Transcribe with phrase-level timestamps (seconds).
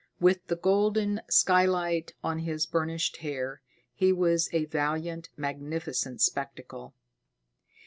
[0.19, 3.61] With the golden skylight on his burnished hair,
[3.93, 6.95] he was a valiant, magnificent spectacle.